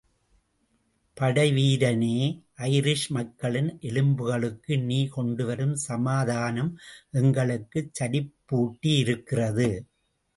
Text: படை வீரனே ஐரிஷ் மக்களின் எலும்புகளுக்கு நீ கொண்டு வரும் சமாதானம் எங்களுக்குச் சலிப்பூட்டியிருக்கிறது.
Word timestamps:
படை 1.17 1.49
வீரனே 1.51 2.15
ஐரிஷ் 2.67 3.03
மக்களின் 3.07 3.79
எலும்புகளுக்கு 3.79 4.79
நீ 4.79 4.97
கொண்டு 5.07 5.45
வரும் 5.45 5.75
சமாதானம் 5.83 6.71
எங்களுக்குச் 7.11 7.93
சலிப்பூட்டியிருக்கிறது. 7.99 9.69